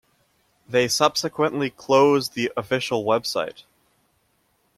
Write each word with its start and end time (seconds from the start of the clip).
They 0.67 0.87
subsequently 0.87 1.69
closed 1.69 2.33
the 2.33 2.51
official 2.57 3.05
website. 3.05 3.65